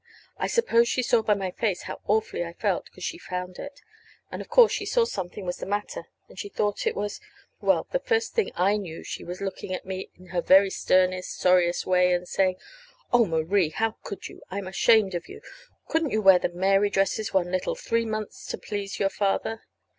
I 0.37 0.47
suppose 0.47 0.87
she 0.89 1.03
saw 1.03 1.21
by 1.21 1.35
my 1.35 1.51
face 1.51 1.83
how 1.83 2.01
awfully 2.07 2.43
I 2.43 2.53
felt 2.53 2.89
'cause 2.89 3.03
she'd 3.03 3.21
found 3.21 3.59
it. 3.59 3.81
And, 4.31 4.41
of 4.41 4.49
course, 4.49 4.71
she 4.71 4.83
saw 4.83 5.05
something 5.05 5.45
was 5.45 5.57
the 5.57 5.67
matter; 5.67 6.05
and 6.27 6.39
she 6.39 6.49
thought 6.49 6.87
it 6.87 6.95
was 6.95 7.19
Well, 7.59 7.85
the 7.91 7.99
first 7.99 8.33
thing 8.33 8.49
I 8.55 8.77
knew 8.77 9.03
she 9.03 9.23
was 9.23 9.41
looking 9.41 9.75
at 9.75 9.85
me 9.85 10.09
in 10.15 10.29
her 10.29 10.41
very 10.41 10.71
sternest, 10.71 11.39
sorriest 11.39 11.85
way, 11.85 12.13
and 12.13 12.27
saying: 12.27 12.55
"Oh, 13.13 13.27
Marie, 13.27 13.69
how 13.69 13.95
could 14.01 14.27
you? 14.27 14.41
I'm 14.49 14.65
ashamed 14.65 15.13
of 15.13 15.27
you! 15.29 15.39
Couldn't 15.87 16.09
you 16.09 16.23
wear 16.23 16.39
the 16.39 16.49
Mary 16.49 16.89
dresses 16.89 17.31
one 17.31 17.51
little 17.51 17.75
three 17.75 18.07
months 18.07 18.47
to 18.47 18.57
please 18.57 18.97
your 18.97 19.09
father?" 19.11 19.61